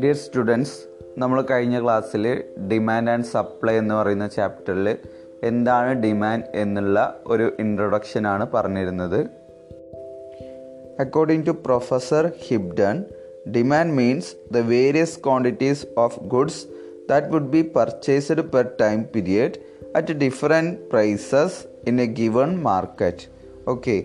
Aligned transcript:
Dear 0.00 0.14
students 0.14 0.72
നമ്മൾ 1.18 1.42
കഴിഞ്ഞ 1.42 1.82
ക്ലാസ്സിൽ 1.82 2.42
ഡിമാൻഡ് 2.68 3.10
ആൻഡ് 3.10 3.24
സപ്ലൈ 3.24 3.76
എന്ന് 3.76 3.94
പറയുന്ന 3.94 4.28
ചാപ്റ്ററിൽ 4.28 4.96
എന്താണ് 5.42 6.02
ഡിമാൻഡ് 6.02 6.44
എന്നുള്ള 6.54 7.20
ഒരു 7.26 7.52
ഇൻട്രൊഡക്ഷനാണ് 7.58 8.46
പറഞ്ഞിരുന്നത്. 8.54 9.26
According 11.00 11.46
to 11.46 11.50
professor 11.50 12.32
Hibdon 12.38 13.04
demand 13.56 13.92
means 13.92 14.36
the 14.52 14.58
various 14.58 15.18
quantities 15.24 15.86
of 15.98 16.20
goods 16.20 16.66
that 17.08 17.26
would 17.26 17.50
be 17.50 17.62
purchased 17.76 18.50
per 18.50 18.70
time 18.80 19.02
period 19.02 19.52
at 19.96 20.12
different 20.12 20.90
prices 20.90 21.88
in 21.88 22.00
a 22.00 22.06
given 22.06 22.62
market 22.62 23.40
okay 23.68 24.04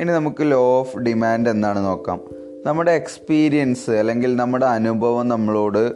ഇനി 0.00 0.12
നമുക്ക് 0.12 0.50
ലോ 0.50 0.78
ഓഫ് 0.78 0.98
ഡിമാൻഡ് 0.98 1.50
എന്താണ് 1.50 1.84
നോക്കാം. 1.84 2.20
നമ്മുടെ 2.66 2.90
എക്സ്പീരിയൻസ് 2.90 3.90
അല്ലെങ്കിൽ 3.90 4.36
നമ്മുടെ 4.36 4.66
അനുഭവം 4.66 5.28
നമ്മളോട് 5.28 5.92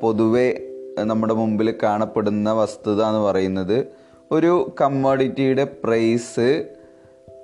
പൊതുവെ 0.00 0.60
നമ്മുടെ 0.98 1.34
മുമ്പിൽ 1.34 1.74
കാണപ്പെടുന്ന 1.82 2.52
വസ്തുത 2.52 3.02
എന്ന് 3.02 3.20
പറയുന്നത് 3.20 3.86
ഒരു 4.30 4.74
കമ്മോഡിറ്റിയുടെ 4.80 5.64
പ്രൈസ് 5.64 6.66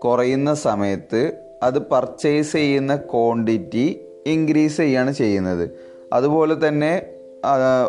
കുറയുന്ന 0.04 0.54
സമയത്ത് 0.54 1.32
അത് 1.62 1.78
പർച്ചേസ് 1.78 2.52
ചെയ്യുന്ന 2.52 2.96
ക്വാണ്ടിറ്റി 2.96 4.00
ഇൻക്രീസ് 4.26 4.76
ചെയ്യാണ് 4.76 5.12
ചെയ്യുന്നത്. 5.12 5.70
അതുപോലെ 6.12 6.68
തന്നെ 6.68 7.02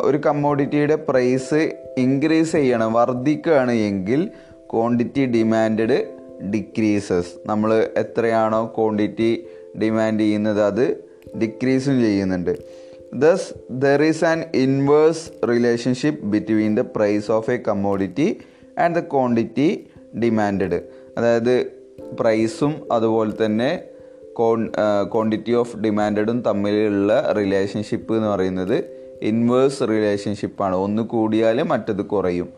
ഒരു 0.00 0.18
കമ്മോഡിറ്റിയുടെ 0.26 0.94
പ്രൈസ് 0.94 1.60
ഇൻക്രീസ് 1.98 2.52
ചെയ്യണം 2.52 2.92
വർദ്ധിക്കുകയാണ് 2.92 3.72
എങ്കിൽ 3.72 4.30
ക്വാണ്ടിറ്റി 4.72 5.26
ഡിമാൻഡ് 5.26 6.15
ഡിക്രീസസ് 6.42 7.26
നമ്മൾ 7.46 7.88
എത്രയാണോ 7.96 8.74
ക്വാണ്ടിറ്റി 8.78 9.46
ഡിമാൻഡ് 9.82 10.20
ചെയ്യുന്നത് 10.20 10.62
അത് 10.62 11.04
ഡിക്രീസും 11.38 12.00
ചെയ്യുന്നുണ്ട്. 12.00 12.58
Thus 13.14 13.54
there 13.70 14.02
is 14.02 14.24
an 14.24 14.44
inverse 14.54 15.48
relationship 15.48 16.26
between 16.26 16.76
the 16.76 16.80
price 16.80 17.30
of 17.30 17.50
a 17.50 17.56
commodity 17.56 18.38
and 18.78 18.96
the 18.96 19.00
quantity 19.00 19.86
demand 20.18 20.82
അതായത് 21.18 21.66
പ്രൈസും 22.20 22.92
അതുപോലെ 22.92 23.44
തന്നെ 23.44 23.82
ക്വാണ്ടിറ്റി 25.14 25.52
ഓഫ് 25.52 25.76
ഡിമാൻഡും 25.76 26.42
തമ്മിലുള്ള 26.42 27.34
റിലേഷൻഷിപ്പ് 27.36 28.16
എന്ന് 28.16 28.28
പറയുന്നത് 28.28 28.84
ഇൻവേഴ്സ് 29.22 29.82
റിലേഷൻഷിപ്പാണ് 29.82 30.76
ഒന്ന് 30.76 31.02
കൂടിയാൽ 31.02 31.62
മറ്റത് 31.62 32.04
കുറയും. 32.04 32.48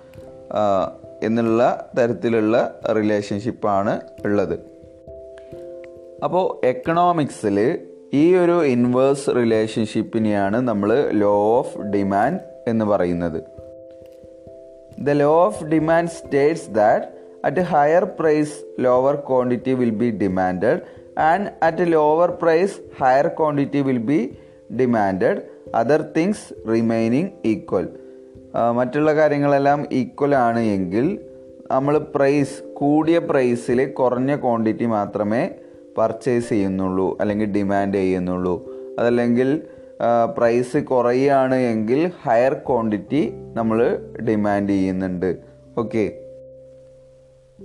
എന്നുള്ള 1.23 1.91
തരത്തിലുള്ള 1.99 2.81
റിലേഷൻഷിപ്പാണ് 2.97 4.01
ഉള്ളത്. 4.25 4.61
അപ്പോൾ 6.25 6.67
എക്കണോമിക്സിൽ 6.67 7.79
ഈ 8.15 8.35
ഒരു 8.35 8.65
ഇൻവേഴ്സ് 8.65 9.31
റിലേഷൻഷിപ്പിനെയാണ് 9.31 10.69
നമ്മൾ 10.69 11.11
ലോ 11.11 11.59
ഓഫ് 11.59 11.79
ഡിമാൻഡ് 11.79 12.39
എന്ന് 12.69 12.85
പറയുന്നത്. 12.85 13.43
The 15.01 15.11
law 15.11 15.45
of 15.45 15.65
demand 15.65 16.09
states 16.09 16.71
that 16.71 17.07
at 17.45 17.61
higher 17.61 18.05
price 18.05 18.53
lower 18.81 19.15
quantity 19.15 19.71
will 19.71 19.91
be 19.91 20.11
demanded 20.11 20.81
and 21.19 21.49
at 21.63 21.93
lower 21.93 22.31
price 22.31 23.05
higher 23.05 23.27
quantity 23.29 23.81
will 23.81 23.99
be 23.99 24.39
demanded 24.81 25.43
other 25.75 26.05
things 26.17 26.69
remaining 26.69 27.29
equal 27.45 27.89
മറ്റുള്ള 28.57 29.15
കാര്യങ്ങളെല്ലാം 29.15 29.87
equal 29.93 30.35
ആണ് 30.35 30.59
എങ്കിൽ 30.59 31.07
നമ്മൾ 31.71 31.99
price 31.99 32.63
കൂടിയ 32.75 33.19
പ്രൈസിൽ 33.19 33.93
കുറഞ്ഞ 33.93 34.37
ക്വാണ്ടിറ്റി 34.37 34.87
മാത്രമേ 34.87 35.51
പർച്ചേസ് 35.99 36.49
ചെയ്യുന്നുള്ളൂ 36.49 37.17
അല്ലെങ്കിൽ 37.21 37.53
ഡിമാൻഡ് 37.53 37.95
ചെയ്യുന്നുള്ളൂ. 37.95 38.71
അതല്ലെങ്കിൽ 38.99 39.63
പ്രൈസ് 40.35 40.79
കുറയുകയാണ് 40.79 41.55
എങ്കിൽ 41.55 42.13
ഹയർ 42.23 42.55
ക്വാണ്ടിറ്റി 42.55 43.35
നമ്മൾ 43.55 43.79
ഡിമാൻഡ് 44.29 44.69
ചെയ്യുന്നുണ്ട്. 44.69 45.39
Okay 45.79 46.05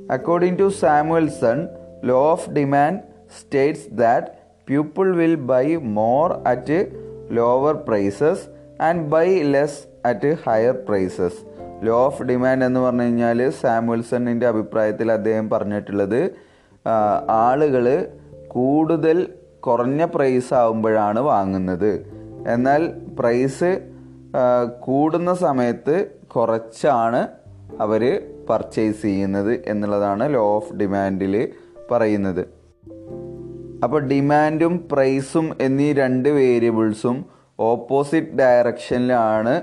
according 0.09 0.59
to 0.59 0.67
Samuelson 0.67 1.67
law 2.03 2.31
of 2.31 2.49
demand 2.49 2.99
states 3.39 3.87
that 3.91 4.27
people 4.69 5.15
will 5.15 5.35
buy 5.35 5.75
more 5.75 6.33
at 6.47 6.87
lower 7.31 7.73
prices 7.73 8.43
and 8.81 9.03
buy 9.03 9.27
less 9.43 9.92
at 10.05 10.37
higher 10.47 10.75
prices 10.89 11.39
law 11.85 12.05
of 12.05 12.23
demand 12.23 12.65
എന്ന് 12.65 12.79
പറഞ്ഞു 12.79 13.01
കഴിഞ്ഞാൽ 13.01 13.49
സാമുൽസണിന്റെ 13.49 14.47
അഭിപ്രായത്തിൽ 14.47 15.11
അദ്ദേഹം 15.11 15.49
പറഞ്ഞിട്ടുള്ളത് 15.49 16.31
ആളുകൾ 17.29 17.85
കൂടുതൽ 18.47 19.33
കുറഞ്ഞ 19.59 20.05
പ്രൈസ് 20.05 20.53
ആവുമ്പോഴാണ് 20.53 21.19
വാങ്ങുന്നത്. 21.19 21.91
എന്നാൽ 22.47 22.93
പ്രൈസ് 23.19 23.81
കൂടുന്ന 24.79 25.33
സമയത്ത് 25.33 26.05
കുറച്ചാണ് 26.35 27.27
അവർ 27.81 28.03
പർച്ചേസ് 28.49 29.01
ചെയ്യുന്നത് 29.01 29.63
എന്നുള്ളതാണ് 29.65 30.33
ലോ 30.33 30.55
ഓഫ് 30.55 30.73
ഡിമാൻഡിൽ 30.73 31.51
പറയുന്നത്. 31.91 32.43
അപ്പോൾ 33.83 34.01
ഡിമാൻഡും 34.07 34.87
പ്രൈസും 34.91 35.57
എന്നീ 35.61 35.93
രണ്ട് 35.93 36.29
വേരിയബിൾസും 36.29 37.25
ഓപ്പോസിറ്റ് 37.59 38.33
ഡയറക്ഷനിലാണ് 38.33 39.61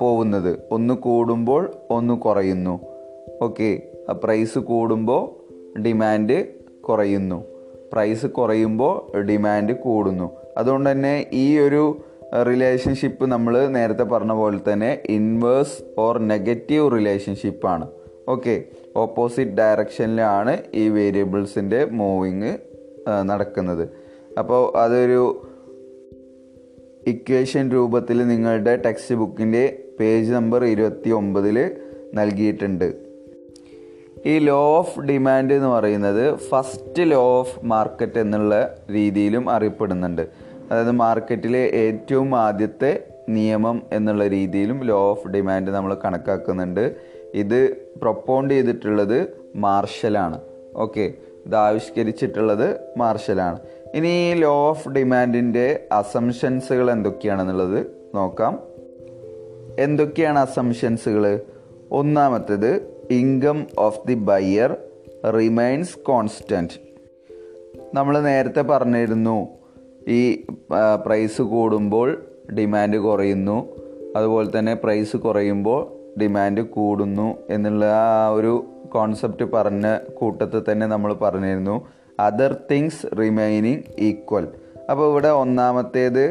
പോകുന്നത്. 0.00 0.58
ഒന്ന് 0.70 0.94
കൂടുമ്പോൾ 0.94 1.70
ഒന്ന് 1.90 2.14
കുറയുന്നു. 2.14 2.80
ഓക്കെ 3.42 3.82
പ്രൈസ് 4.24 4.58
കൂടുമ്പോൾ 4.58 5.22
ഡിമാൻഡ് 5.80 6.46
കുറയുന്നു. 6.88 7.44
പ്രൈസ് 7.92 8.26
കുറയുമ്പോൾ 8.26 9.18
ഡിമാൻഡ് 9.20 9.72
കൂടുന്നു. 9.72 10.30
അതുകൊണ്ട് 10.58 10.90
തന്നെ 10.90 11.26
ഈ 11.32 11.58
ഒരു 11.58 11.96
റിലേഷൻഷിപ്പ് 12.46 13.26
നമ്മൾ 13.26 13.68
നേരത്തെ 13.68 14.02
പറഞ്ഞ 14.02 14.32
പോലെ 14.32 14.72
തന്നെ 14.72 14.98
ഇൻവേഴ്സ് 15.04 16.00
ഓർ 16.00 16.18
നെഗറ്റീവ് 16.18 16.92
റിലേഷൻഷിപ്പാണ് 16.92 17.88
ഓക്കെ 18.28 18.64
ഓപ്പോസിറ്റ് 18.96 19.50
ഡയറക്ഷനിലാണ് 19.50 20.58
ഈ 20.74 20.88
വേരിയബിൾസിന്റെ 20.88 21.84
മൂവിങ് 21.84 22.52
നടക്കുന്നത്. 23.22 23.88
അപ്പോൾ 24.38 24.76
അതൊരു 24.76 25.46
ഇക്വേഷൻ 27.10 27.64
രൂപത്തിൽ 27.70 28.18
നിങ്ങളുടെ 28.28 28.72
ടെക്സ്റ്റ് 28.76 29.14
ബുക്കിന്റെ 29.14 29.64
പേജ് 29.98 30.32
നമ്പർ 30.32 30.64
ഇരുപത്തി 30.64 31.10
ഒമ്പതിൽ 31.10 31.56
നൽകിയിട്ടുണ്ട്. 32.14 32.88
ഈ 34.26 34.38
ലോ 34.38 34.60
ഓഫ് 34.78 35.00
ഡിമാൻഡ് 35.00 35.54
എന്ന് 35.58 35.68
പറയുന്നത് 35.68 36.24
ഫസ്റ്റ് 36.48 37.04
ലോ 37.10 37.20
ഓഫ് 37.40 37.66
മാർക്കറ്റ് 37.72 38.18
എന്നുള്ള 38.18 38.54
രീതിയിലും 38.90 39.50
അറിയപ്പെടുന്നുണ്ട്. 39.50 40.24
അതായത് 40.70 40.90
മാർക്കറ്റിലെ 40.90 41.62
ഏറ്റവും 41.84 42.36
ആദ്യത്തെ 42.46 42.92
നിയമം 43.28 43.82
എന്നുള്ള 43.92 44.26
രീതിയിലും 44.36 44.80
ലോ 44.90 44.98
ഓഫ് 45.12 45.28
ഡിമാൻഡ് 45.28 45.70
നമ്മൾ 45.76 45.94
കണക്കാക്കുന്നുണ്ട്. 46.04 46.84
ഇത് 47.42 47.60
പ്രൊപ്പോണ്ട് 48.02 48.54
ചെയ്തിട്ടുള്ളത് 48.54 49.18
മാർഷലാണ് 49.56 50.40
ഓക്കെ 50.84 51.06
ഇത് 51.46 51.56
ആവിഷ്കരിച്ചിട്ടുള്ളത് 51.56 52.80
മാർഷലാണ്. 52.96 53.58
ഇനി 53.94 54.34
ലോ 54.34 54.68
ഓഫ് 54.68 54.88
ഡിമാൻഡിന്റെ 54.88 55.84
അസംഷൻസുകൾ 55.92 56.90
എന്തൊക്കെയാണെന്നുള്ളത് 56.90 57.86
നോക്കാം. 58.14 58.58
എന്തൊക്കെയാണ് 59.78 60.38
അസംഷൻസുകൾ 60.38 61.40
ഒന്നാമത്തേത് 61.92 62.70
income 63.10 63.66
of 63.78 64.00
the 64.06 64.14
buyer 64.14 64.76
remains 65.30 65.98
constant 65.98 66.72
നമ്മൾ 67.94 68.20
നേരത്തെ 68.20 68.62
പറഞ്ഞിരുന്നു 68.62 69.48
ഈ 70.08 70.46
പ്രൈസ് 71.06 71.42
കൂടുമ്പോൾ 71.42 72.08
ഡിമാൻഡ് 72.58 72.96
കുറയുന്നു. 72.96 73.68
അതുപോലെ 74.16 74.58
തന്നെ 74.58 74.74
പ്രൈസ് 74.74 75.16
കുറയുമ്പോൾ 75.16 75.80
ഡിമാൻഡ് 76.20 76.60
കൂടുന്നു 76.60 77.38
എന്നുള്ള 77.50 77.84
ആ 77.84 78.28
ഒരു 78.28 78.64
കോൺസെപ്റ്റ് 78.96 79.44
പറഞ്ഞ 79.54 79.86
കൂട്ടത്തിൽ 80.18 80.62
തന്നെ 80.68 80.86
നമ്മൾ 80.86 81.12
പറഞ്ഞിരുന്നു. 81.22 81.76
അതർ 82.20 82.52
തിങ്സ് 82.70 83.06
റിമൈനിങ് 83.20 83.82
ഈക്വൽ 83.98 84.46
അപ്പോൾ 84.90 85.06
ഇവിടെ 85.10 85.30
ഒന്നാമത്തേത് 85.42 86.24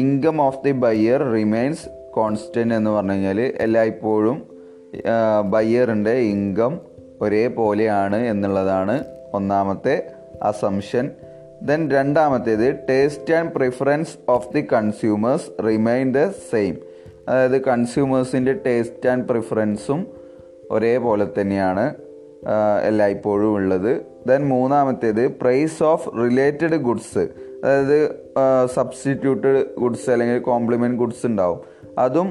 income 0.00 0.36
of 0.42 0.60
the 0.64 0.72
buyer 0.84 1.20
remains 1.32 1.86
constant 2.14 2.74
എന്ന് 2.74 2.90
പറഞ്ഞു 2.90 3.12
കഴിഞ്ഞാൽ 3.12 3.40
എല്ലായ്പ്പോഴും 3.40 4.38
ബയ്യറിന്റെ 5.50 6.14
ഇൻകം 6.32 6.72
ഒരേപോലെയാണ് 7.20 8.18
എന്നുള്ളതാണ് 8.32 8.94
ഒന്നാമത്തെ 9.34 9.94
അസംഷൻ 10.42 11.06
ദെൻ 11.62 11.80
രണ്ടാമത്തേത് 11.90 12.68
taste 12.88 13.34
and 13.34 13.52
preference 13.52 14.14
of 14.28 14.48
the 14.54 14.62
consumers 14.72 15.48
remain 15.66 16.06
the 16.12 16.22
same 16.50 16.74
അതായത് 17.28 17.58
കൺസ്യൂമേഴ്സിന്റെ 17.64 18.54
ടേസ്റ്റ് 18.66 19.08
ആൻഡ് 19.08 19.26
പ്രിഫറൻസും 19.26 20.00
ഒരേപോലെ 20.70 21.26
തന്നെയാണ് 21.40 21.94
എല്ലായ്പ്പോഴും 22.88 23.54
ഉള്ളത്. 23.54 23.92
ദെൻ 24.28 24.42
മൂന്നാമത്തേത് 24.48 25.24
പ്രൈസ് 25.40 25.82
ഓഫ് 25.82 26.08
റിലേറ്റഡ് 26.22 26.76
ഗുഡ്സ് 26.76 27.24
അതായത് 27.64 27.98
സബ്സ്റ്റിറ്റ്യൂട്ടഡ് 28.74 29.60
ഗുഡ്സ് 29.80 30.10
അല്ലെങ്കിൽ 30.10 30.38
കോംപ്ലിമെന്റ് 30.38 30.96
ഗുഡ്സ് 30.96 31.26
ഉണ്ടാവും. 31.26 31.60
അതും 31.98 32.28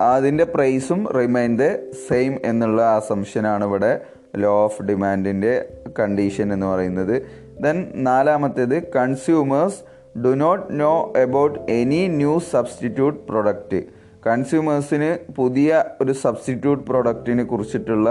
അതിന്റെ 0.00 0.44
പ്രൈസും 0.44 1.00
റിമൈൻ 1.18 1.52
ദ 1.56 1.66
സെയിം 2.08 2.32
എന്നുള്ള 2.44 2.82
അസംഷനാണ് 2.96 3.64
ഇവിടെ 3.64 3.92
ലോ 4.36 4.54
ഓഫ് 4.64 4.82
ഡിമാൻഡിന്റെ 4.82 5.52
കണ്ടീഷൻ 5.98 6.52
എന്ന് 6.52 6.66
പറയുന്നത്. 6.66 7.22
ദെൻ 7.60 7.78
നാലാമത്തേത് 7.94 8.76
consumers 8.92 9.80
do 10.24 10.28
not 10.28 10.64
know 10.80 11.12
about 11.16 11.58
any 11.78 12.02
new 12.20 12.34
substitute 12.52 13.20
product 13.28 13.80
കൺസ്യൂമേഴ്സിന് 14.28 15.34
പുതിയ 15.36 15.84
ഒരു 16.00 16.12
സബ്സ്റ്റിറ്റ്യൂട്ട് 16.12 16.84
പ്രൊഡക്റ്റിനെ 16.84 17.44
കുറിച്ചിട്ടുള്ള 17.44 18.08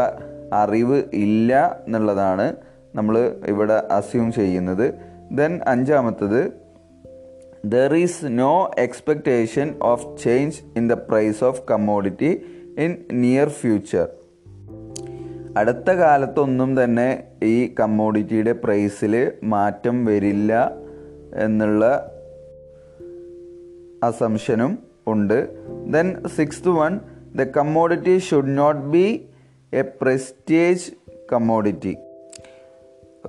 അറിവ് 0.54 1.04
ഇല്ല 1.14 1.82
എന്നുള്ളതാണ് 1.88 2.56
നമ്മൾ 2.96 3.16
ഇവിടെ 3.48 3.74
അസ്യൂം 3.74 4.32
ചെയ്യുന്നത്. 4.32 4.86
ദെൻ 5.32 5.60
അഞ്ചാമത്തത് 5.68 6.42
there 7.66 7.96
is 7.96 8.26
no 8.26 8.72
expectation 8.78 9.76
of 9.82 10.06
change 10.24 10.58
in 10.78 10.88
the 10.88 10.94
price 11.10 11.44
of 11.44 11.62
commodity 11.72 12.32
in 12.78 12.92
near 13.12 13.50
future 13.50 14.08
അടുത്ത 15.58 15.90
കാലത്തൊന്നും 15.92 16.72
തന്നെ 16.84 17.10
ഈ 17.44 17.56
കമ്മോഡിറ്റിയുടെ 17.80 18.52
പ്രൈസിൽ 18.64 19.14
മാറ്റം 19.44 20.06
വരില്ല 20.06 20.52
എന്നുള്ള 21.44 21.84
അസംഷനും 24.04 24.87
ഉണ്ട്. 25.08 25.38
Then 25.92 26.08
sixth 26.36 26.70
one 26.70 27.00
the 27.36 27.44
commodity 27.58 28.18
should 28.18 28.58
not 28.58 28.82
be 28.82 29.06
a 29.74 29.82
prestige 30.02 30.92
commodity 31.34 31.96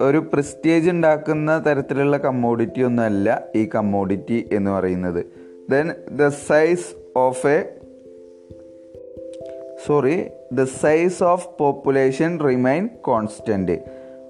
ഒരു 0.02 0.18
പ്രസ്റ്റേജ് 0.32 0.90
ഉണ്ടാക്കുന്ന 0.90 1.64
തരത്തിലുള്ള 1.66 2.16
കമ്മോഡിറ്റി 2.16 2.80
ഒന്നുമല്ല 2.80 3.28
ഈ 3.56 3.68
കമ്മോഡിറ്റി 3.74 4.48
എന്ന് 4.52 4.70
പറയുന്നത്. 4.70 5.20
Then 5.70 5.88
the 6.16 6.28
size 6.28 6.88
of 7.16 7.46
a 7.46 7.58
sorry 9.86 10.16
the 10.52 10.62
size 10.62 11.22
of 11.22 11.48
population 11.58 12.38
remain 12.40 12.88
constant 13.00 13.76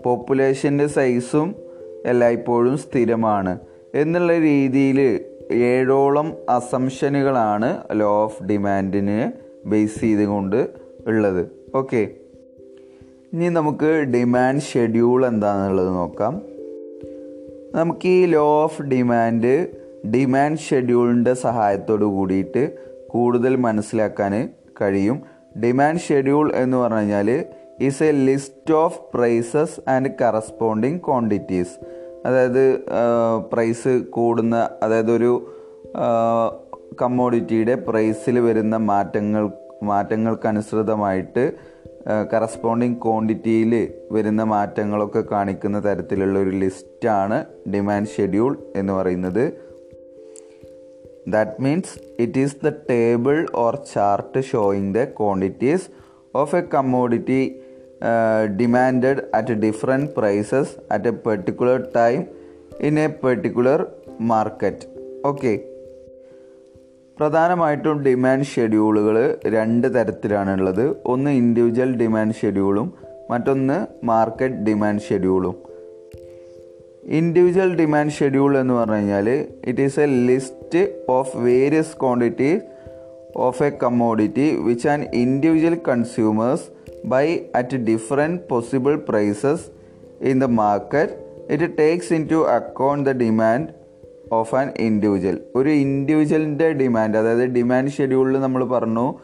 പോപ്പുലേഷന്റെ 0.05 0.87
സൈസും 0.87 1.55
എല്ലായ്പ്പോഴും 2.07 2.79
സ്ഥിരമാണ്. 2.79 3.59
എന്നുള്ള 3.95 4.39
രീതിയിൽ 4.39 4.99
ഏഴോളം 5.53 6.37
അസംഷനുകളാണ് 6.49 7.83
ലോ 7.93 8.23
ഓഫ് 8.25 8.43
ഡിമാൻഡിന് 8.43 9.33
ബേസ് 9.69 10.01
ചെയ്തുകൊണ്ട് 10.01 10.69
ഉള്ളത്. 11.07 11.51
ഓക്കെ 11.75 12.09
ഇനി 13.33 13.49
നമുക്ക് 13.49 14.05
ഡിമാൻഡ് 14.15 14.61
ഷെഡ്യൂൾ 14.61 15.27
എന്താണെന്നുള്ളത് 15.27 15.89
നോക്കാം. 15.89 16.43
നമുക്ക് 17.75 18.09
ഈ 18.09 18.27
ലോ 18.27 18.63
ഓഫ് 18.63 18.83
ഡിമാൻഡ് 18.83 19.67
ഡിമാൻഡ് 20.11 20.59
ഷെഡ്യൂളിന്റെ 20.59 21.35
സഹായത്തോട് 21.35 22.05
കൂടിയിട്ട് 22.05 22.79
കൂടുതൽ 23.09 23.57
മനസ്സിലാക്കാൻ 23.57 24.49
കഴിയും. 24.81 25.23
ഡിമാൻഡ് 25.65 26.01
ഷെഡ്യൂൾ 26.01 26.53
എന്ന് 26.55 26.77
പറഞ്ഞു 26.77 26.99
കഴിഞ്ഞാൽ 26.99 27.45
is 27.81 28.03
a 28.03 28.11
list 28.11 28.75
of 28.75 29.01
prices 29.15 29.91
and 29.91 30.11
corresponding 30.21 30.99
quantities 31.07 31.98
അതായത് 32.27 32.85
പ്രൈസ് 33.53 33.89
കൂടുന്ന 33.89 34.71
അതായത് 34.83 35.11
ഒരു 35.13 35.55
കമ്മോഡിറ്റിയുടെ 37.03 37.75
പ്രൈസിൽ 37.75 38.39
വരുന്ന 38.39 38.77
മാറ്റങ്ങൾ 38.77 39.51
മാറ്റങ്ങൾക്കനുസൃതമായിട്ട് 39.83 41.53
കറസ്പോണ്ടിങ് 42.33 42.95
ക്വാണ്ടിറ്റിയിൽ 42.95 43.93
വരുന്ന 44.13 44.43
മാറ്റങ്ങളൊക്കെ 44.43 45.21
കാണിക്കുന്ന 45.21 45.85
തരത്തിലുള്ള 45.85 46.39
ഒരു 46.39 46.51
ലിസ്റ്റാണ് 46.51 47.45
ഡിമാൻഡ് 47.75 48.07
ഷെഡ്യൂൾ 48.07 48.59
എന്ന് 48.77 48.93
പറയുന്നത്. 48.93 49.53
That 51.29 51.63
means 51.63 52.23
it 52.23 52.39
is 52.39 52.57
the 52.65 52.69
table 52.91 53.47
or 53.55 53.77
chart 53.95 54.41
showing 54.41 54.95
the 54.95 55.05
quantities 55.05 55.89
of 56.35 56.57
a 56.57 56.61
commodity 56.61 57.61
demanded 58.57 59.23
at 59.35 59.53
different 59.53 60.11
prices 60.15 60.79
at 60.91 61.09
a 61.09 61.11
particular 61.11 61.89
time 61.97 62.25
in 62.81 63.01
a 63.01 63.07
particular 63.07 63.87
market 64.21 64.87
okay 65.25 65.61
പ്രധാനമായിട്ടും 67.21 68.03
ഡിമാൻഡ് 68.03 68.45
ഷെഡ്യൂളുകൾ 68.45 69.39
രണ്ട് 69.47 69.95
തരത്തിലാണുള്ളത്. 69.95 70.97
ഒന്ന് 71.07 71.31
ഇൻഡിവിജ്വൽ 71.31 71.97
ഡിമാൻഡ് 71.97 72.35
ഷെഡ്യൂളും 72.35 72.93
മറ്റൊന്ന് 73.31 74.07
market 74.07 74.55
demand 74.55 75.01
ഷെഡ്യൂളും 75.01 75.57
individual 77.05 77.77
demand 77.77 78.11
schedule 78.11 78.59
എന്ന് 78.59 78.75
പറഞ്ഞു 78.75 78.95
കഴിഞ്ഞാൽ 78.95 79.29
it 79.65 79.81
is 79.81 80.01
a 80.01 80.07
list 80.07 81.05
of 81.09 81.37
various 81.37 81.97
quantities 82.01 82.65
of 83.37 83.63
a 83.63 83.71
commodity 83.83 84.57
which 84.57 84.89
an 84.89 85.03
individual 85.13 85.75
consumers 85.89 86.78
buy 87.05 87.39
at 87.55 87.77
different 87.77 88.43
possible 88.49 88.97
prices 88.97 89.71
in 90.23 90.41
the 90.41 90.45
market 90.45 91.13
it 91.53 91.79
takes 91.79 92.13
into 92.31 92.49
account 92.49 93.11
the 93.11 93.13
demand 93.13 93.69
of 94.33 94.55
an 94.55 94.73
individual 94.77 95.41
ഒരു 95.55 95.69
ഇൻഡിവിജ്വലിന്റെ 95.69 96.73
demand 96.73 97.17
അതായത് 97.17 97.45
demand 97.45 97.91
ഷെഡ്യൂളിൽ 97.91 98.41
നമ്മൾ 98.41 98.65
പറഞ്ഞു 98.65 99.15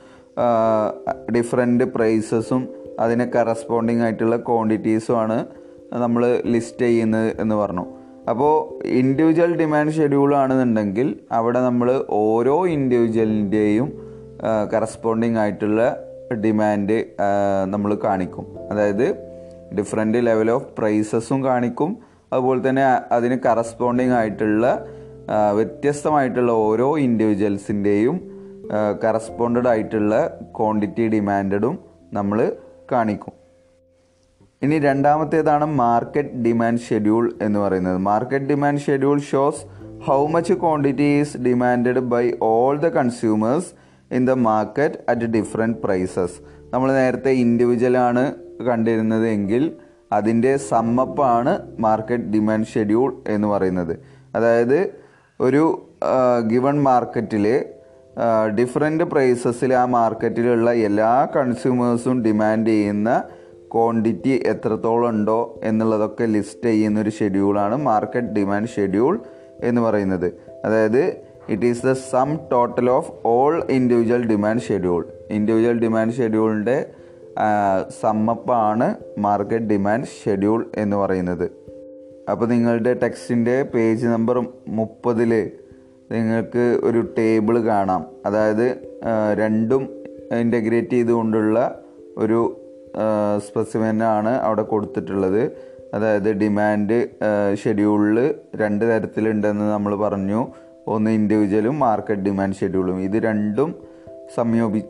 different 1.33 1.85
പ്രൈസസും 1.85 2.69
അതിന് 3.01 3.25
corresponding 3.25 4.01
ആയിട്ടുള്ള 4.01 4.37
ക്വാണ്ടിറ്റീസുമാണ് 4.37 5.47
നമ്മൾ 5.93 6.43
list 6.45 6.79
ചെയ്യുന്നത് 6.79 7.41
എന്ന് 7.41 7.55
പറഞ്ഞു. 7.55 7.85
അപ്പോൾ 8.29 8.85
ഇൻഡിവിജ്വൽ 8.85 9.57
ഡിമാൻഡ് 9.57 9.93
ഷെഡ്യൂൾ 9.93 10.37
ആണെന്നുണ്ടെങ്കിൽ 10.37 11.21
അവിടെ 11.33 11.61
നമ്മൾ 11.61 12.05
ഓരോ 12.09 12.67
ഇൻഡിവിജ്വലിന്റെയും 12.67 13.93
കറസ്പോണ്ടിങ് 14.73 15.37
ആയിട്ടുള്ള 15.37 16.04
ഡിമാൻഡ് 16.33 17.05
നമ്മൾ 17.67 17.95
കാണിക്കും. 17.95 18.47
അതായത് 18.71 19.15
ഡിഫറെന്റ് 19.79 20.27
ലെവൽ 20.27 20.51
ഓഫ് 20.51 20.67
പ്രൈസസും 20.79 21.45
കാണിക്കും. 21.45 21.97
അതുപോലെ 22.33 22.69
തന്നെ 22.69 22.83
അതിന് 22.85 23.39
കറസ്പോണ്ടിങ് 23.47 24.13
ആയിട്ടുള്ള 24.13 24.87
വ്യത്യസ്തമായിട്ടുള്ള 25.53 26.53
ഓരോ 26.53 26.99
ഇൻഡിവിജ്വൽസിന്റെയും 26.99 28.21
കറസ്പോണ്ടഡ് 29.05 29.69
ആയിട്ടുള്ള 29.69 30.41
ക്വാണ്ടിറ്റി 30.59 31.09
ഡിമാൻഡും 31.09 31.79
നമ്മൾ 32.13 32.57
കാണിക്കും. 32.93 33.33
ഇനി 34.63 34.79
രണ്ടാമത്തേതാണ് 34.79 35.65
മാർക്കറ്റ് 35.65 36.29
ഡിമാൻഡ് 36.29 36.81
ഷെഡ്യൂൾ 36.81 37.33
എന്ന് 37.43 37.59
പറയുന്നത്. 37.59 37.97
Market 37.97 38.45
demand 38.45 38.81
schedule 38.81 39.21
shows 39.21 39.65
how 40.05 40.27
much 40.27 40.53
quantity 40.53 41.19
is 41.21 41.37
demand 41.37 41.99
by 41.99 42.33
all 42.43 42.79
the 42.79 42.87
consumers 42.89 43.84
in 44.13 44.27
the 44.27 44.31
market 44.31 44.95
at 45.09 45.25
different 45.25 45.79
prices 45.79 46.41
നമ്മൾ 46.75 46.93
നേരത്തെ 46.93 47.31
ഇൻഡിവിജ്വൽ 47.31 47.99
ആണ് 47.99 48.35
കണ്ടിരുന്നത് 48.69 49.27
എങ്കിൽ 49.27 49.77
അതിന്റെ 50.13 50.57
സമ്മപ്പാണ് 50.57 51.61
മാർക്കറ്റ് 51.79 52.25
ഡിമാൻഡ് 52.25 52.67
ഷെഡ്യൂൾ 52.67 53.23
എന്ന് 53.29 53.49
പറയുന്നത്. 53.49 53.99
അതായത് 54.35 54.93
ഒരു 55.41 55.89
ഗിവൺ 56.47 56.83
മാർക്കറ്റിൽ 56.83 57.65
ഡിഫറെന്റ് 58.59 59.05
പ്രൈസസിൽ 59.05 59.75
ആ 59.75 59.85
മാർക്കറ്റിലുള്ള 59.85 60.73
എല്ലാ 60.73 61.29
കൺസ്യൂമേഴ്സും 61.37 62.23
ഡിമാൻഡ് 62.23 62.67
ചെയ്യുന്ന 62.67 63.25
ക്വാണ്ടിറ്റി 63.75 64.43
എത്രത്തോളം 64.47 65.09
ഉണ്ടോ 65.09 65.61
എന്നുള്ളതൊക്കെ 65.63 66.25
ലിസ്റ്റ് 66.25 66.65
ചെയ്യുന്ന 66.65 67.01
ഒരു 67.01 67.11
ഷെഡ്യൂളാണ് 67.11 67.77
മാർക്കറ്റ് 67.77 68.29
ഡിമാൻഡ് 68.29 68.69
ഷെഡ്യൂൾ 68.69 69.21
എന്ന് 69.61 69.81
പറയുന്നത്. 69.81 70.33
അതായത് 70.65 71.24
it 71.49 71.67
is 71.67 71.87
the 71.87 71.93
sum 71.93 72.39
total 72.53 72.91
of 72.91 73.13
all 73.25 73.65
individual 73.71 74.27
demand 74.27 74.61
schedule 74.61 75.07
individual 75.31 75.79
demand 75.79 76.13
ഷെഡ്യൂളിന്റെ 76.13 76.95
സമ്മപ്പാണ് 78.01 78.95
മാർക്കറ്റ് 79.19 79.65
ഡിമാൻഡ് 79.65 80.07
ഷെഡ്യൂൾ 80.25 80.71
എന്ന് 80.77 80.97
പറയുന്നത്. 80.97 81.51
അപ്പോൾ 82.31 82.47
നിങ്ങളുടെ 82.47 82.95
ടെക്സ്റ്റിന്റെ 82.95 83.63
പേജ് 83.63 84.07
നമ്പർ 84.07 84.47
മുപ്പതിൽ 84.69 85.51
നിങ്ങൾക്ക് 86.13 86.81
ഒരു 86.85 87.01
ടേബിൾ 87.19 87.59
കാണാം. 87.59 88.07
അതായത് 88.27 88.67
രണ്ടും 89.35 89.83
ഇന്റഗ്രേറ്റ് 90.41 90.91
ചെയ്തുകൊണ്ടുള്ള 90.91 91.83
ഒരു 92.19 92.61
സ്പെസിമെനാണ് 93.39 94.29
അവിടെ 94.29 94.63
കൊടുത്തിട്ടുള്ളത്. 94.63 95.53
അതായത് 95.95 96.33
ഡിമാൻഡ് 96.33 97.09
ഷെഡ്യൂളിൽ 97.55 98.35
രണ്ട് 98.57 98.85
തരത്തിലുണ്ടെന്ന് 98.85 99.65
നമ്മൾ 99.65 99.95
പറഞ്ഞു. 99.97 100.47
ഒന്ന് 100.87 101.11
ഇൻഡിവിജ്വലും 101.11 101.79
മാർക്കറ്റ് 101.79 102.23
ഡിമാൻഡ് 102.23 102.55
ഷെഡ്യൂളും 102.55 103.01
ഇത് 103.01 103.17
രണ്ടും 103.23 103.85
സംയോപി 104.35 104.83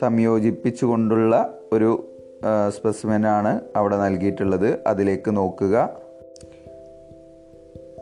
സംയോജിപ്പിച്ചുകൊണ്ടുള്ള 0.00 1.58
ഒരു 1.72 2.08
സ്പെസിമെനാണ് 2.68 3.60
അവിടെ 3.76 3.96
നൽകിയിട്ടുള്ളത്. 3.96 4.78
അതിലേക്ക് 4.86 5.36
നോക്കുക. 5.36 5.76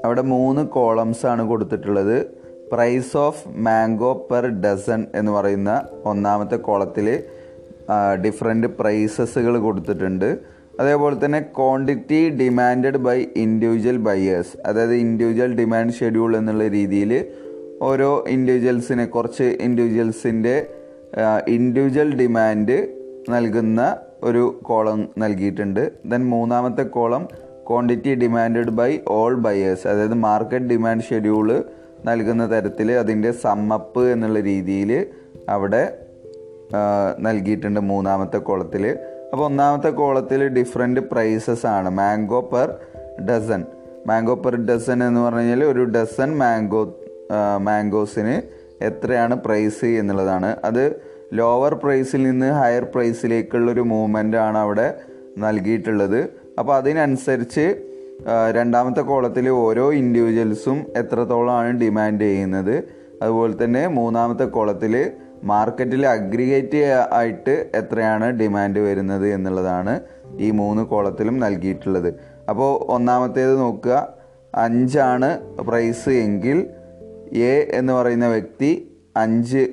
അവിടെ 0.05 0.23
മൂന്ന് 0.23 0.69
കോളംസ് 0.69 1.27
ആണ് 1.27 1.47
കൊടുത്തിട്ടുള്ളത്. 1.47 2.43
Price 2.73 3.17
of 3.17 3.49
mango 3.49 4.29
per 4.31 4.47
dozen 4.47 5.07
എന്ന് 5.15 5.33
പറയുന്ന 5.33 5.83
ഒന്നാമത്തെ 6.05 6.57
കോളത്തിൽ 6.57 7.25
ഡിഫറെന്റ് 8.25 8.67
പ്രൈസസുകൾ 8.67 9.59
കൊടുത്തിട്ടുണ്ട്. 9.59 10.39
അതേപോലെ 10.81 11.25
തന്നെ 11.25 11.41
quantity 11.41 12.29
demand 12.29 12.97
by 12.97 13.27
individual 13.37 13.97
buyers 13.97 14.57
അതായത് 14.67 14.95
ഇൻഡിവിജ്വൽ 14.95 15.55
ഡിമാൻഡ് 15.55 15.93
ഷെഡ്യൂൾ 15.93 16.37
എന്നുള്ള 16.37 16.69
രീതിയിൽ 16.69 17.25
ഓരോ 17.83 18.25
ഇൻഡിവിജ്വൽസിനെ 18.29 19.05
കുറച്ച് 19.05 19.43
ഇൻഡിവിജ്വൽസിന്റെ 19.43 20.67
ഇൻഡിവിജ്വൽ 21.49 22.17
ഡിമാൻഡ് 22.17 22.89
നൽകുന്ന 23.29 23.97
ഒരു 24.23 24.61
കോളം 24.63 25.09
നൽകിയിട്ടുണ്ട്. 25.19 25.93
ദെൻ 26.07 26.29
മൂന്നാമത്തെ 26.29 26.83
column 26.83 27.29
quantity 27.69 28.15
demand 28.15 28.71
by 28.71 28.99
all 29.09 29.35
buyers 29.35 29.89
അതായത് 29.89 30.15
മാർക്കറ്റ് 30.15 30.65
ഡിമാൻഡ് 30.65 31.03
ഷെഡ്യൂൾ 31.03 31.65
നൽകുന്ന 32.05 32.51
തരത്തിൽ 32.51 32.93
അതിന്റെ 32.93 33.33
സമ്മപ്പ് 33.33 34.13
എന്നുള്ള 34.13 34.41
രീതിയിൽ 34.41 35.07
അവിടെ 35.49 35.99
നൽകിയിട്ടുണ്ട് 37.21 37.81
മൂന്നാമത്തെ 37.81 38.37
കോളത്തിൽ 38.39 38.99
അപ്പോൾ 39.33 39.45
ഒന്നാമത്തെ 39.45 39.91
കോളത്തിൽ 39.91 40.49
ഡിഫറെന്റ് 40.49 41.01
പ്രൈസസ് 41.01 41.67
ആണ്. 41.67 41.91
Mango 41.91 42.41
per 42.41 42.69
dozen 43.29 43.65
mango 44.07 44.35
per 44.35 44.55
dozen 44.57 45.05
എന്ന് 45.05 45.21
പറഞ്ഞു 45.21 45.39
കഴിഞ്ഞാൽ 45.39 45.65
ഒരു 45.65 45.85
ഡസൺ 45.85 46.39
മാംഗോ 46.39 46.83
മാംഗോസിന് 47.59 48.43
എത്രയാണ് 48.85 49.35
പ്രൈസ് 49.35 49.85
എന്നുള്ളതാണ്. 49.85 50.57
അത് 50.65 51.03
ലോവർ 51.33 51.75
പ്രൈസിൽ 51.75 52.23
നിന്ന് 52.23 52.53
ഹയർ 52.53 52.85
പ്രൈസിലേക്കുള്ളൊരു 52.85 53.81
മൂവ്മെന്റ് 53.81 54.37
ആണ് 54.37 54.59
അവിടെ 54.59 54.95
നൽകിയിട്ടുള്ളത്. 55.39 56.21
അപ്പോൾ 56.59 56.75
അതിനനുസരിച്ച് 56.77 57.67
രണ്ടാമത്തെ 58.51 59.01
കോളത്തിൽ 59.01 59.49
ഓരോ 59.49 59.93
ഇൻഡിവിജ്വൽസും 59.93 60.87
എത്രത്തോളമാണ് 60.97 61.81
ഡിമാൻഡ് 61.81 62.21
ചെയ്യുന്നത്. 62.21 62.85
അതുപോലെ 63.23 63.65
തന്നെ 63.65 63.87
മൂന്നാമത്തെ 63.87 64.45
കോളത്തിൽ 64.45 64.95
മാർക്കറ്റിൽ 65.43 66.07
അഗ്രിഗേറ്റ് 66.07 67.07
ആയിട്ട് 67.13 67.71
എത്രയാണ് 67.75 68.31
ഡിമാൻഡ് 68.31 68.81
വരുന്നത് 68.81 69.29
എന്നുള്ളതാണ് 69.29 70.01
ഈ 70.39 70.51
മൂന്ന് 70.51 70.83
കോളത്തിലും 70.83 71.39
നൽകിയിട്ടുള്ളത്. 71.39 72.15
അപ്പോൾ 72.49 72.85
ഒന്നാമത്തേത് 72.93 73.59
നോക്കുക. 73.59 74.09
അഞ്ചാണ് 74.55 75.41
പ്രൈസ് 75.57 76.09
എങ്കിൽ 76.09 76.67
എ 77.33 77.67
എന്ന് 77.71 77.93
പറയുന്ന 77.93 78.29
വ്യക്തി 78.29 78.97
അഞ്ച് 79.17 79.69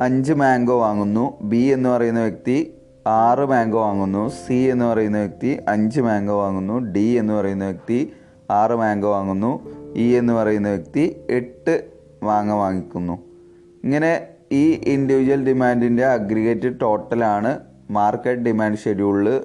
അഞ്ച് 0.00 0.32
മാംഗോ 0.32 0.80
വാങ്ങുന്നു. 0.80 1.38
ബി 1.42 1.56
എന്ന് 1.56 1.88
പറയുന്ന 1.88 2.20
വ്യക്തി 2.20 2.74
ആറ് 3.06 3.46
മാംഗോ 3.46 3.80
വാങ്ങുന്നു. 3.80 4.28
സി 4.28 4.54
എന്ന് 4.54 4.84
പറയുന്ന 4.84 5.18
വ്യക്തി 5.18 5.60
അഞ്ച് 5.68 6.00
മാംഗോ 6.00 6.42
വാങ്ങുന്നു. 6.42 6.92
ഡി 6.92 7.06
എന്ന് 7.18 7.34
പറയുന്ന 7.34 7.64
വ്യക്തി 7.64 8.12
ആറ് 8.50 8.72
മാംഗോ 8.72 9.10
വാങ്ങുന്നു. 9.10 9.52
ഇ 9.96 10.16
എന്ന് 10.16 10.32
പറയുന്ന 10.32 10.68
വ്യക്തി 10.68 11.20
എട്ട് 11.30 11.95
മാങ്ങ 12.22 12.52
വാങ്ങിക്കുന്നു. 12.52 13.18
ഇങ്ങനെ 13.84 14.26
ഈ 14.52 14.80
ഇൻഡിവിജ്വൽ 14.86 15.44
ഡിമാൻഡിന്റെ 15.44 16.04
അഗ്രിഗേറ്റ് 16.04 16.80
ടോട്ടലാണ് 16.80 17.58
മാർക്കറ്റ് 17.90 18.42
ഡിമാൻഡ് 18.42 18.78
ഷെഡ്യൂളിൽ 18.78 19.40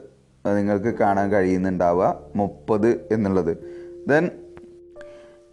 നിങ്ങൾക്ക് 0.55 0.97
കാണാൻ 0.97 1.31
കഴിയുന്നുണ്ടാവുക. 1.31 2.19
മുപ്പത് 2.35 3.07
എന്നുള്ളത്. 3.11 3.57
ദെൻ 4.07 4.29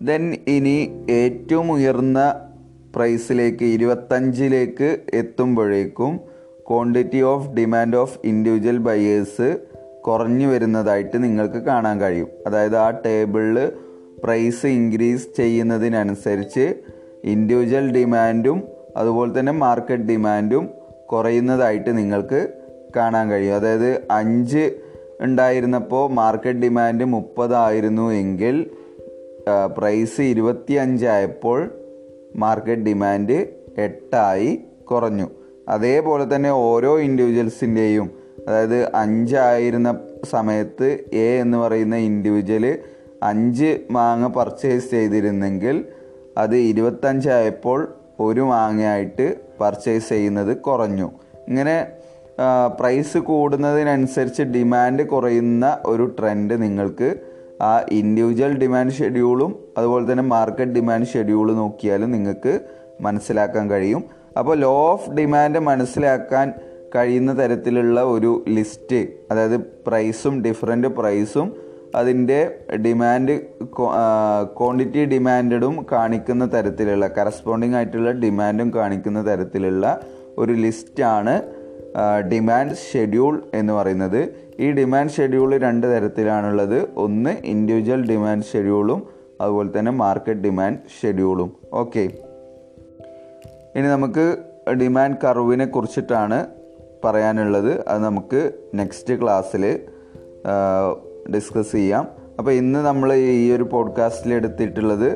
ദെൻ 0.03 0.37
ഇനി 0.49 1.07
ഏറ്റവും 1.11 1.73
ഉയർന്ന 1.73 2.41
പ്രൈസിലേക്ക് 2.97 3.65
ഇരുപത്തഞ്ചിലേക്ക് 3.65 4.99
എത്തുമ്പോഴേക്കും 5.15 6.21
quantity 6.69 7.21
of 7.21 7.49
demand 7.49 7.97
of 7.97 8.19
individual 8.25 8.77
buyers 8.77 9.59
കുറഞ്ഞു 10.07 10.47
വരുന്നതായിട്ട് 10.47 11.23
നിങ്ങൾക്ക് 11.23 11.59
കാണാൻ 11.59 12.01
കഴിയും. 12.01 12.29
അതായത് 12.47 12.77
ആ 12.77 12.91
ടേബിളിൽ 12.91 13.73
പ്രൈസ് 14.25 14.67
ഇൻക്രീസ് 14.67 15.27
ചെയ്യുന്നതിനനുസരിച്ച് 15.37 16.75
ഇൻഡിവിജ്വൽ 17.29 17.87
ഡിമാൻഡും 17.93 18.59
അതുപോലെ 18.97 19.31
തന്നെ 19.39 19.53
മാർക്കറ്റ് 19.53 20.09
ഡിമാൻഡും 20.11 20.65
കുറയുന്നതായിട്ട് 21.13 21.91
നിങ്ങൾക്ക് 21.99 22.41
കാണാൻ 22.97 23.31
കഴിയും. 23.31 23.55
അതായത് 23.55 23.91
അഞ്ച് 24.11 24.65
ഉണ്ടായിരുന്നപ്പോൾ 25.21 26.05
മാർക്കറ്റ് 26.11 26.59
ഡിമാൻഡ് 26.59 27.05
മുപ്പതായിരുന്നു 27.05 28.07
എങ്കിൽ 28.13 28.57
പ്രൈസ് 29.79 30.21
ഇരുപത്തി 30.21 30.75
അഞ്ചായപ്പോൾ 30.75 31.59
മാർക്കറ്റ് 32.37 32.83
ഡിമാൻഡ് 32.83 33.39
എട്ടായി 33.79 34.51
കുറഞ്ഞു. 34.91 35.27
അതേപോലെ 35.69 36.25
തന്നെ 36.35 36.51
ഓരോ 36.51 36.99
ഇൻഡിവിജ്വൽസിന്റെയും 36.99 38.07
അതായത് 38.49 38.95
അഞ്ചായിരുന്ന 38.95 39.91
സമയത്ത് 40.31 40.89
എ 41.13 41.27
എന്ന് 41.41 41.59
പറയുന്ന 41.59 41.97
ഇൻഡിവിജ്വൽ 41.97 42.79
അഞ്ച് 43.23 43.71
മാങ്ങ 43.91 44.27
പർച്ചേസ് 44.27 44.91
ചെയ്തിരുന്നെങ്കിൽ 44.91 45.77
അത് 46.39 46.57
ഇരുപത്തഞ്ചായപ്പോൾ 46.57 47.89
ഒരു 48.21 48.41
മാങ്ങയായിട്ട് 48.41 49.37
പർച്ചേസ് 49.61 50.09
ചെയ്യുന്നത് 50.09 50.57
കുറഞ്ഞു. 50.57 51.09
ഇങ്ങനെ 51.49 51.87
പ്രൈസ് 52.81 53.19
കൂടുന്നതിനനുസരിച്ച് 53.19 54.43
ഡിമാൻഡ് 54.43 55.03
കുറയുന്ന 55.03 55.79
ഒരു 55.85 56.05
ട്രെൻഡ് 56.19 56.63
നിങ്ങൾക്ക് 56.63 57.09
ആ 57.63 57.81
ഇൻഡിവിജ്വൽ 57.93 58.53
ഡിമാൻഡ് 58.59 58.93
ഷെഡ്യൂളും 58.93 59.53
അതുപോലെ 59.79 60.13
തന്നെ 60.13 60.25
മാർക്കറ്റ് 60.25 60.73
ഡിമാൻഡ് 60.73 61.07
ഷെഡ്യൂൾ 61.07 61.53
നോക്കിയാലും 61.53 62.11
നിങ്ങൾക്ക് 62.11 62.61
മനസ്സിലാക്കാൻ 63.01 63.71
കഴിയും. 63.71 64.05
അപ്പോൾ 64.39 64.57
ലോ 64.57 64.75
ഓഫ് 64.93 65.11
ഡിമാൻഡ് 65.11 65.59
മനസ്സിലാക്കാൻ 65.59 66.53
കഴിയുന്ന 66.95 67.33
തരത്തിലുള്ള 67.39 68.03
ഒരു 68.03 68.45
ലിസ്റ്റ് 68.49 69.01
അതായത് 69.31 69.61
പ്രൈസും 69.61 70.43
ഡിഫറെന്റ് 70.43 70.89
പ്രൈസും 70.89 71.68
അതിന്റെ 71.95 72.67
ഡിമാൻഡ് 72.87 73.41
ക്വാണ്ടിറ്റി 74.61 75.05
ഡിമാൻഡും 75.05 75.87
കാണിക്കുന്ന 75.93 76.53
തരത്തിലുള്ള 76.53 77.07
കറസ്പോണ്ടിങ് 77.07 77.75
ആയിട്ടുള്ള 77.75 78.11
ഡിമാൻഡും 78.11 78.75
കാണിക്കുന്ന 78.75 79.27
തരത്തിലുള്ള 79.27 80.01
ഒരു 80.39 80.53
ലിസ്റ്റാണ് 80.53 81.43
ഡിമാൻഡ് 82.33 82.75
ഷെഡ്യൂൾ 82.75 83.43
എന്ന് 83.55 83.73
പറയുന്നത്. 83.73 84.29
ഈ 84.61 84.71
ഡിമാൻഡ് 84.71 85.11
ഷെഡ്യൂൾ 85.11 85.59
രണ്ട് 85.59 85.97
തരത്തിലാണുള്ളത്. 85.97 86.95
ഒന്ന് 86.97 87.31
ഇൻഡിവിജ്വൽ 87.45 88.11
ഡിമാൻഡ് 88.11 88.45
ഷെഡ്യൂളും 88.45 89.07
അതുപോലെ 89.41 89.79
തന്നെ 89.79 89.93
മാർക്കറ്റ് 89.93 90.41
ഡിമാൻഡ് 90.41 90.79
ഷെഡ്യൂളും 91.03 91.57
ഓക്കെ 91.73 92.01
ഇനി 93.77 93.87
നമുക്ക് 93.89 94.37
ഡിമാൻഡ് 94.73 95.17
കർവിനെ 95.25 95.65
കുറിച്ചിട്ടാണ് 95.65 96.47
പറയാനുള്ളത്. 97.05 97.89
അത് 97.89 98.05
നമുക്ക് 98.05 98.53
നെക്സ്റ്റ് 98.75 99.23
ക്ലാസ്സിൽ 99.23 99.81
ഡിസ്കസ് 101.35 101.73
ചെയ്യാം. 101.73 102.09
അപ്പോൾ 102.39 102.51
ഇന്ന് 102.51 102.81
നമ്മൾ 102.87 103.15
ഈ 103.15 103.53
ഒരു 103.53 103.63
പോഡ്കാസ്റ്റിൽ 103.63 104.35
എടുത്തിട്ടുള്ളത് 104.35 105.09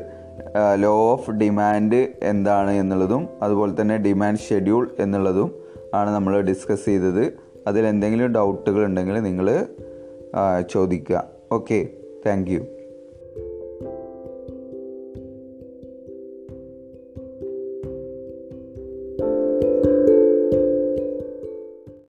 ലോ 0.75 0.95
ഓഫ് 1.13 1.31
ഡിമാൻഡ് 1.31 2.09
എന്താണ് 2.23 2.71
എന്നുള്ളതും 2.71 3.29
അതുപോലെ 3.43 3.73
തന്നെ 3.81 3.97
ഡിമാൻഡ് 3.97 4.39
ഷെഡ്യൂൾ 4.39 4.91
എന്നുള്ളതും 4.99 5.51
ആണ് 5.95 6.11
നമ്മൾ 6.11 6.41
ഡിസ്കസ് 6.41 6.85
ചെയ്തത്. 6.85 7.25
അതിൽ 7.67 7.87
എന്തെങ്കിലും 7.87 8.33
ഡൗട്ടുകൾ 8.33 8.85
ഉണ്ടെങ്കിൽ 8.85 9.21
നിങ്ങൾ 9.21 9.67
ചോദിക്കുക. 10.71 11.25
Okay 11.53 11.89
thank 12.27 12.51